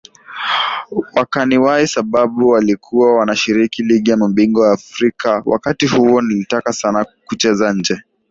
wakaniwahi 1.15 1.87
sababu 1.87 2.49
walikuwa 2.49 3.15
wanashiriki 3.17 3.83
Ligi 3.83 4.11
ya 4.11 4.17
Mabingwa 4.17 4.71
Afrika 4.71 5.43
wakati 5.45 5.87
huo 5.87 6.21
nilitaka 6.21 6.73
sana 6.73 7.05
kucheza 7.25 7.73
nje 7.73 7.99